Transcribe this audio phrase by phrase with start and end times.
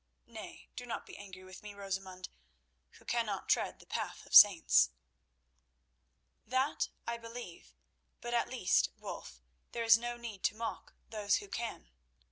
[0.25, 2.29] Nay, be not angry with me, Rosamund,
[2.93, 4.89] who cannot tread the path of saints."
[6.43, 7.75] "That I believe,
[8.19, 9.43] but at least, Wulf,
[9.73, 11.91] there is no need to mock those who can."